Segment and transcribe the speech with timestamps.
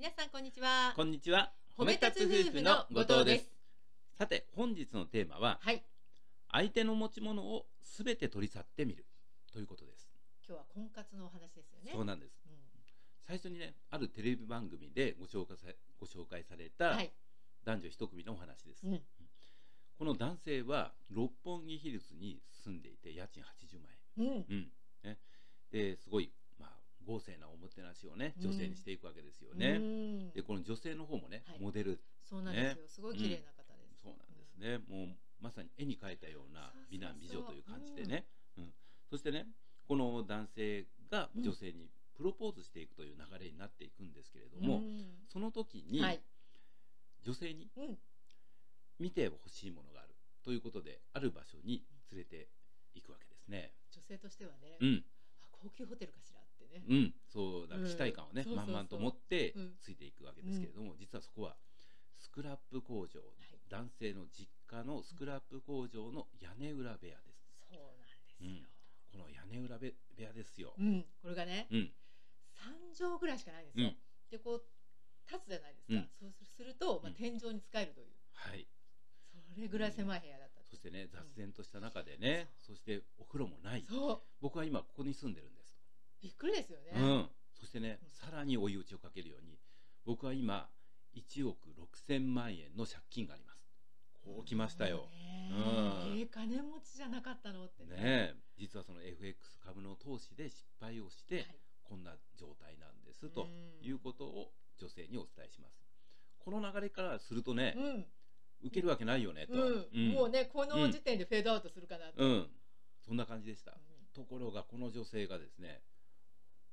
[0.00, 1.52] 皆さんこんにちはこんにちは。
[1.76, 3.50] 褒め立つ夫婦の後藤です。
[4.16, 5.84] さて、本日のテーマは、はい
[6.50, 9.04] 相手の持ち物をすべて取り去ってみる
[9.52, 10.08] ということです。
[10.48, 12.32] 今日は婚活のお話ですよねそうなんです。
[12.46, 12.52] うん
[13.28, 15.66] 最初にね、あるテレビ番組でご紹介さ
[16.00, 17.12] ご紹介されたはい
[17.66, 18.86] 男女一組のお話です。
[18.86, 19.02] うん
[19.98, 23.46] この男性は六本木ヒルズに住んでいて家賃80
[23.82, 24.44] 万うん円。
[24.48, 24.72] うん。
[25.04, 25.18] ね。
[25.70, 26.39] ですごいまあ
[27.06, 29.76] 豪勢なおもてなしをね女性にしていくわけですよね。
[29.76, 30.30] うん。
[30.32, 31.60] でこの女性の方もね、はい。
[31.60, 32.00] モデル。
[32.22, 38.26] そうなんですよ、すごい綺麗な方です、そうなんですね、もうまさに絵に描いたような美男美女という感じでね、
[38.56, 38.72] うん。
[39.10, 39.46] そしてね
[39.88, 45.04] この男性が女性にプロポーズしていくという流れになっていくんですけれども、うん。
[45.28, 46.20] その時に、はい。
[47.22, 47.98] 女性にうん。
[49.00, 50.14] 見てほしいものがある
[50.44, 52.48] ということである場所に連れて
[52.92, 53.72] いくわけですね。
[53.90, 55.04] 女性としてはね、うん、
[55.40, 56.40] あ高級ホテルかしら
[56.70, 59.74] ね、うん、そうだうん期待感をね、満々と持ってうん。
[59.80, 61.56] ついていくわけですけれども、実はそこは
[62.18, 63.22] スクラップ工場、い
[63.68, 67.48] 男性の実家のスクラップ工場の屋根裏部屋です。
[67.70, 68.66] そうなんですよ、
[69.12, 70.74] この屋根裏部屋ですよ。
[70.78, 71.04] うん。
[71.22, 71.90] これがね、うん、
[72.54, 73.96] 三畳ぐらいしかないんですよ、うん。
[74.30, 74.62] でこう
[75.30, 76.08] 立つじゃないですか、うん。
[76.18, 78.66] そうすると、まあ、うん天井に使えるという、はい。
[79.54, 83.84] それぐらい狭い部屋だったそしてね、雑然とした中でね、そしてお風呂もない。
[83.88, 84.20] そう。
[84.40, 85.59] 僕は今ここに住んでるんです。
[86.22, 87.28] びっくりですよね、うん。
[87.58, 88.08] そしてねう、ん。
[88.10, 89.58] さらに追い打ちをかけるように、
[90.04, 90.68] 僕は今
[91.14, 93.60] 1億6000万円の借金があります。
[94.22, 95.08] こう来ましたよ。
[95.10, 96.18] ねうん。
[96.18, 97.96] ええ金持ちじゃなかったのってね。
[97.98, 101.46] え、実はその FX 株の投資で失敗をして、はい。
[101.84, 103.86] こんな状態なんですとうん。
[103.86, 105.82] いうことを女性にお伝えします。
[106.38, 108.06] この流れからするとね、うん。
[108.62, 112.46] 受けるわけないよねと、もうねこの時点でフェードアウトするかなと、うん。
[113.00, 113.72] そんな感じでした。
[113.72, 113.78] うん。
[114.12, 115.80] ところがこの女性がですね、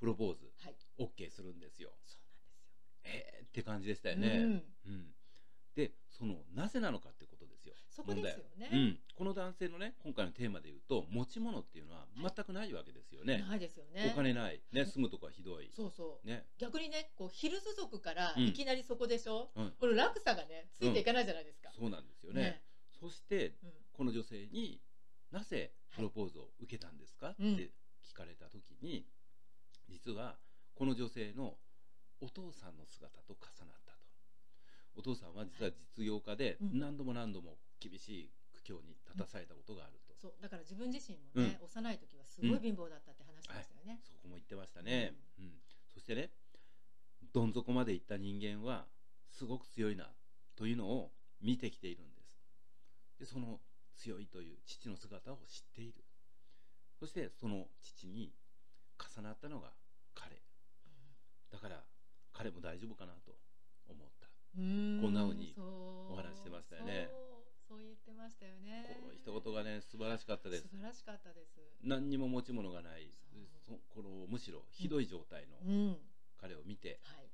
[0.00, 0.50] プロポーズ。
[0.64, 0.76] はい。
[0.98, 1.90] OK するんですよ。
[2.06, 2.20] そう
[3.04, 4.62] えーって感じでしたよなんですよ、ね。
[4.86, 4.92] うん。
[4.92, 5.14] うん。
[5.76, 7.74] で、そのなぜなのかってことですよ。
[7.90, 8.70] そこですよね。
[8.72, 13.44] うん、この男性のね、今回のテーマで言うと、持ち物っていうのは全くないわけですよね。
[13.48, 14.10] ないですよね。
[14.12, 15.70] お金ない、ね、住むとこはひどい。
[15.74, 16.26] そうそう。
[16.26, 18.46] ね、逆にねこうヒルズ族からうん。
[18.46, 22.62] いきなりそこでしょ、うん、この落差がねついていかないじゃないですか、そうなんですよね。
[23.00, 23.72] そして、うん。
[23.92, 24.80] この女性に
[25.30, 27.54] なぜプロポーズを受けたんですか、うん。
[27.54, 27.70] って
[28.04, 29.06] 聞かれた時に
[29.90, 30.38] 実は
[30.74, 31.58] この女性の
[32.20, 33.98] お父さんの姿と重なったと。
[34.96, 36.78] お父さんは実は実業家でうん。
[36.78, 45.52] 何度も何度も厳しい苦境に立たされたことがあると、そうだから自分自身もね、幼い時はすごい貧乏だったって話してましたよね、そこも言ってましたね、うん。
[45.94, 46.30] そしてね
[47.32, 48.84] どん底まで行った人間は
[49.30, 50.10] すごく強いな
[50.56, 52.42] というのを見てきているんです。
[53.20, 53.60] でその
[53.96, 56.04] 強いという父の姿を知っている。
[56.98, 58.32] そしてその父に
[59.10, 59.72] 重なったのが
[60.14, 60.40] 彼。
[61.50, 61.82] だから
[62.32, 63.36] 彼も大丈夫かなと
[63.88, 64.28] 思った。
[64.56, 65.00] うん。
[65.02, 66.12] こんな風にそう。
[66.12, 67.10] お話してましたよね。
[67.68, 67.78] そう。
[67.78, 68.98] 言ってましたよね。
[69.00, 70.68] この一言がね素晴らしかったです。
[70.68, 71.58] 素晴らしかったです。
[71.82, 73.10] 何にも持ち物がない。
[73.66, 75.96] そこのむしろひどい状態のうん。
[76.40, 77.28] 彼を見てはい、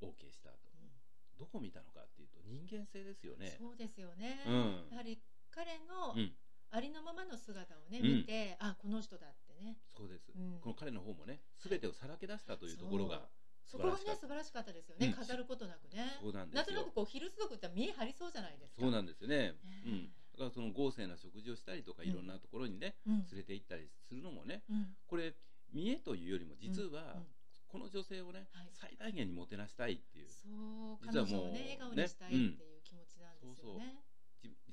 [0.00, 0.56] OK したと。
[0.80, 0.90] うん。
[1.38, 3.56] どこを見たのかっていうと人間性ですよね。
[3.58, 4.88] そうですよね、うん。
[4.90, 5.20] やはり
[5.50, 6.32] 彼のうん、
[6.70, 8.16] ありのままの姿をね、うん。
[8.18, 9.76] 見てあこの人だってね。
[9.96, 10.60] そうです、うん。
[10.60, 13.28] この彼の方もね、すべてをさらけ出したというところが
[13.68, 14.16] そこが素晴らしかった。
[14.16, 15.12] ね素晴らしかったですよね、うん。
[15.12, 16.16] 飾ることなくね。
[16.20, 16.76] そうなんですよ。
[16.76, 18.80] なんとなくこうヒルズ族って見え張りそうじゃないですか。
[18.80, 19.52] そうなんですよね。
[19.52, 20.12] ねうん。
[20.32, 22.08] だからその豪勢な食事をしたりとか、うん。
[22.08, 23.26] いろんなところにね、うん。
[23.28, 24.96] 連れて行ったりするのもね、うん。
[25.06, 25.34] これ
[25.72, 27.26] 見栄というよりも実は、うんうん。
[27.68, 28.68] この女性をね、はい。
[28.72, 30.96] 最大限にもてなしたいっていう、そう。
[31.04, 34.00] 彼実はもう女をね笑顔にしたいっていう気持ちなんですよね。
[34.00, 34.07] じ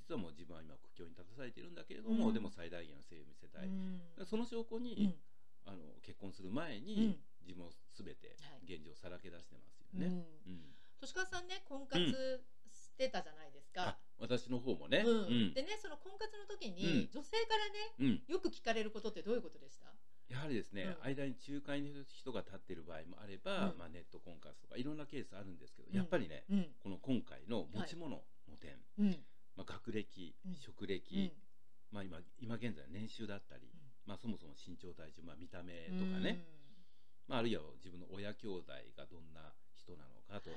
[0.05, 2.33] 実はもう自分は今苦境に立たされているんだけれども、うん。
[2.33, 3.65] でも最大限の性を見せたい。
[3.65, 4.25] うん。
[4.29, 5.73] その証拠に、うん。
[5.73, 7.17] あの結婚する前に、うん。
[7.41, 8.69] 自分をすべてはい。
[8.69, 10.21] 現状をさらけ出してますよね。
[11.01, 11.99] としかわさんね婚活
[12.69, 13.97] してたじゃないですあか。
[14.17, 17.09] 私の方もね、でねその婚活の時に、うん。
[17.11, 17.65] 女性から
[18.05, 18.31] ねうん。
[18.31, 19.89] よく聞かれることってどういうことでした？
[20.29, 21.03] やはりですね、うん。
[21.03, 23.77] 間に仲介の人が立っている場合もあれば、うん。
[23.77, 25.97] まあ、ネット婚活とかいろんなケースあるんですけど、うん。
[25.97, 29.17] やっぱりね、うんこの今回の持ち物、持てん、うん
[29.55, 29.91] まあ、学
[30.85, 31.31] 歴、うん。
[31.91, 33.71] まあ、今今現在の年収だったり、
[34.05, 36.43] まあ、そもそも身長体重、まあ、見た目とかね、
[37.27, 38.63] まあ、あるいは自分の親兄弟
[38.97, 40.51] がどんな人なのかと、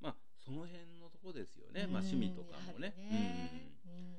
[0.00, 2.94] まあ、その辺のとこですよね、まあ、趣味とかもね。
[2.96, 4.14] うん。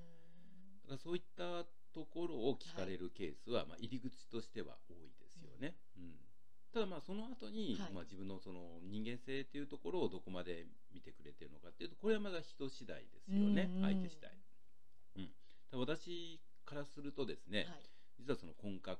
[0.85, 5.75] だからそういったところを聞かれるケースは、まあ、入り口としては多いですよね。
[5.97, 6.15] うん。
[6.73, 7.93] ただまあその後に、はい。
[7.93, 13.89] まあ自分のその人間性っていうところをどこまで見てくれてるのかっていうとこれはまだ人次第ですよね、うんうん。
[13.89, 14.31] 相手次第。
[15.17, 17.89] うん、私からするとですね、はい。
[18.19, 18.99] 実はその婚活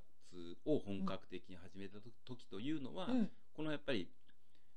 [0.65, 3.29] を本格的に始めたと時というのは、うん。
[3.53, 4.09] このやっぱり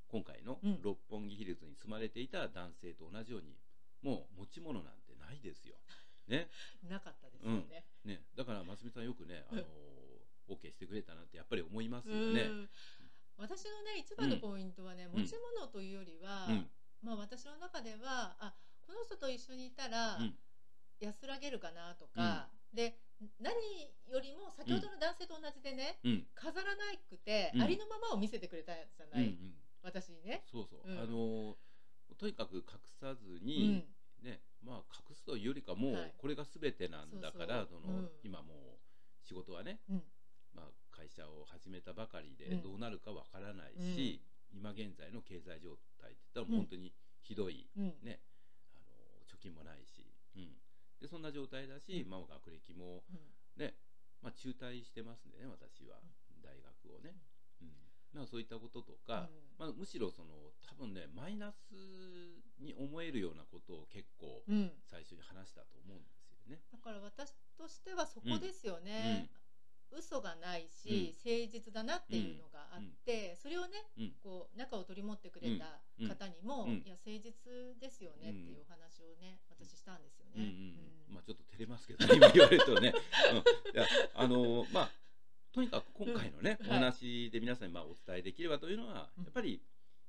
[0.09, 3.57] 今回の六本木ヒルズに住まれていた男性と同じように
[4.03, 5.77] もう持ち物なんてないですよ。
[6.29, 6.49] ね。
[6.89, 7.85] なかったですよね。
[8.05, 8.23] ね。
[8.35, 9.99] だからますみさんよくね、あのー
[10.49, 12.29] OK してくれたなってやっぱり思いますうん。
[12.29, 12.69] よね。
[13.37, 15.13] 私のね一番のポイントはね、ん。
[15.13, 16.71] 持ち物というよりは、うん。
[17.03, 20.39] まあ私の中ではあこの人と一緒にいたら、うん
[21.01, 22.99] 安らげるかなとか、で
[23.41, 23.53] 何
[24.07, 26.27] よりも先ほどの男性と同じでね、うん。
[26.35, 27.63] 飾らなくて、うん。
[27.63, 29.35] ありのままを見せてくれたじゃない、
[29.83, 30.45] 私にね。
[30.47, 30.99] そうそう、うん。
[30.99, 31.55] あのー
[32.17, 32.65] とにかく隠
[33.01, 34.25] さずうに、ん。
[34.25, 36.15] ねまあ隠すというよりかもうはい。
[36.17, 38.11] これが全てなんだから、そのうん。
[38.23, 40.03] 今もう仕事はね、うん。
[40.55, 42.63] まあ、会社を始めたばかりでうん。
[42.63, 44.23] どうなるかわからないし、
[44.53, 47.95] 今現在の経済状態って言ったら本当にひどい、うん。
[48.03, 48.21] ね
[48.75, 50.57] あの貯金もないし、うん、
[51.01, 52.11] でそんな状態だし、うん。
[52.11, 53.19] まあ、学歴もうん。
[53.57, 53.75] ね、
[54.23, 55.99] まあ、中退してますんでね私は。
[56.43, 57.15] 大学をね、
[57.61, 57.69] うん。
[58.13, 59.29] まあ、そういったこととか、
[59.59, 61.75] まあ、むしろその多分ねマイナス
[62.59, 64.57] に思えるようなことを結構うん。
[64.57, 66.61] うん最初に話したと思うんですよね。
[66.73, 69.29] だから私としてはそこですよね、
[69.91, 74.13] 嘘がないし、誠実だなっていうのがあって、それをね、うん。
[74.23, 76.83] こう中を取り持ってくれた方にも、うん。
[76.85, 80.33] いや誠実ですよねっていうお話をね、私したんですよね。
[80.37, 80.49] うんうん
[81.11, 81.15] うん。
[81.15, 82.95] まあちょっと照れますけど、ね、 今言われるとね、
[83.33, 83.43] うん、い
[83.75, 84.91] やあのまあ
[85.53, 86.71] とにかく今回のね、うん。
[86.71, 89.25] お話で皆さんにまあお伝えできればというのは、うん。
[89.25, 89.61] やっぱり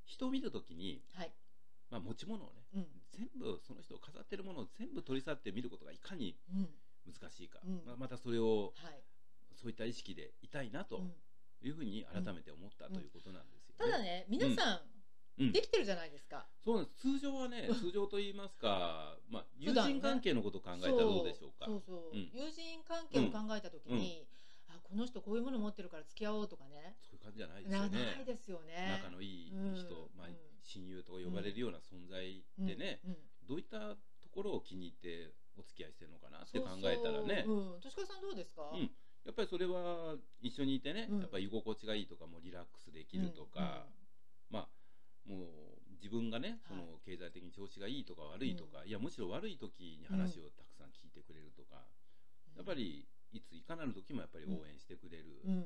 [0.05, 1.31] 人を見るときに、はい、
[1.89, 3.01] まあ、持ち物をねうん。
[3.11, 6.69] 全部その人を飾ってるものを全部取り去って見ることがいかにうん、
[7.05, 7.83] 難しいか、うん。
[7.85, 9.03] まあ、またそれをはい、
[9.55, 11.13] そういった意識でいたいなとうん
[11.61, 13.91] いうふうに改めて思ったということなんですよね。
[13.91, 14.81] ただね、皆さん、
[15.39, 15.51] うん。
[15.51, 16.45] できてるじゃないですか。
[16.63, 16.97] そうなんです。
[16.99, 21.65] 通常はね通常と言いますか、まあ、友人関係のことを考えたらどうでしょうか。
[21.65, 22.15] そうそう、う。
[22.15, 22.29] ん。
[22.33, 24.27] 友人関係を考えたときに、
[24.67, 27.99] あこの人こういうもの持ってるから付き合おうとかね、そういう感じじゃないですなよね。
[28.17, 28.99] ないですよね。
[29.01, 30.17] 仲のいい人、うん。
[30.17, 33.11] まあうん、親友と呼ばれるような存在でね、うん。
[33.11, 33.17] うん。
[33.47, 37.45] どういったところを気に入ってお付き合いしてるのかなって考そうそうえたらね。
[37.47, 38.71] うん、としかさんどうですか？
[38.73, 38.91] うん
[39.29, 41.19] やっぱりそれは一緒にいてね、うん。
[41.21, 43.85] やっぱり居心地がいいとかもうリラックスできるとか、
[44.49, 44.67] まあ
[45.29, 46.83] もう自分がねそはい。
[46.83, 51.85] の経済的に調子がいいとか悪いとか、いやむしろ悪い時に話をたくさん聞いてくれるとか、
[52.57, 52.57] うん。
[52.57, 55.65] やっぱ、りいついかなる時もやっぱり応援してくれる、うん。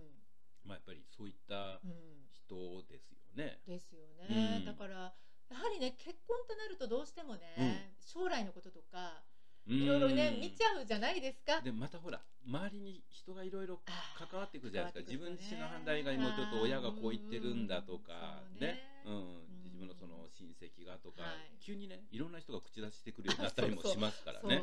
[0.68, 3.64] まあやっぱりそういったうん、人ですよね。
[3.66, 4.66] ですよね、うん。
[4.66, 5.16] だから
[5.48, 9.24] やはりね結婚となるとどうしてもね、将来のこととか
[9.68, 11.62] いろいろね見ちゃうじゃないですか。
[11.62, 13.80] でまたほら周りに人がいろいろ
[14.20, 15.12] 関わってくるじゃないですか。
[15.12, 15.18] ね。
[15.18, 18.68] 分自身の判断以外にもちょっと親がこう言ってるんだとかうんね。
[18.68, 19.04] ね。
[19.06, 19.16] うん。
[19.16, 19.64] うん。
[19.64, 21.56] 自分のその親戚がとか、はい。
[21.64, 24.62] 急にねいろんな人が口出ししてくるようになったりもしますからそう、ね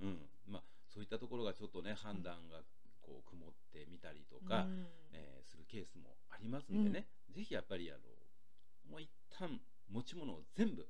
[0.00, 0.04] う。
[0.04, 0.08] ん。
[0.08, 0.18] うん。
[0.52, 0.62] まあ、
[0.92, 2.60] そういったところがちょっとね判断が
[3.00, 4.86] こう曇ってみたりとか、うん。
[5.12, 8.00] えーするケースもありますんでね、ぜひやっぱりあの
[8.90, 10.86] もう一旦持ち物を全部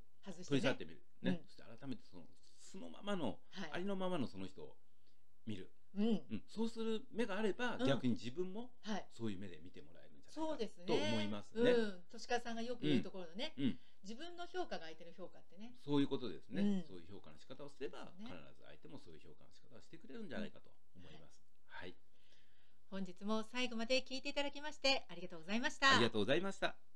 [0.47, 1.31] 取り去ってみる、ね。
[1.31, 1.37] うん。
[1.45, 2.23] そして改めてその
[2.77, 3.69] 素のままの、はい。
[3.73, 4.77] ありのままのその人を
[5.45, 6.05] 見る、うん。
[6.05, 7.87] うん、そうする目があれば、うん。
[7.87, 9.05] 逆に自分もはい。
[9.11, 10.85] そういう目で見てもらえるんじゃないかそうですね。
[10.85, 11.71] と思いますね。
[11.71, 13.79] うん、としかさんがよく言うところのね、うん。
[14.03, 15.73] 自分の評価が相手の評価ってね。
[15.83, 16.83] そういうことですね、うん。
[16.87, 18.29] そういう評価の仕方をすれば、そうね。
[18.29, 21.47] 必ず相手もそういう評価の仕方をしてくれるんじゃないかと思います。
[21.67, 21.95] はい、
[22.89, 25.95] 本日も最後まで聞いていただきましてありがとうございました。
[25.95, 26.86] ありがとうございました。